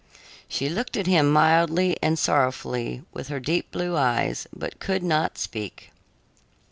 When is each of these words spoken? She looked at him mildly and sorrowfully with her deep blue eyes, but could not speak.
She 0.47 0.67
looked 0.67 0.97
at 0.97 1.05
him 1.05 1.31
mildly 1.31 1.95
and 2.01 2.17
sorrowfully 2.17 3.03
with 3.13 3.27
her 3.27 3.39
deep 3.39 3.69
blue 3.69 3.95
eyes, 3.95 4.47
but 4.51 4.79
could 4.79 5.03
not 5.03 5.37
speak. 5.37 5.91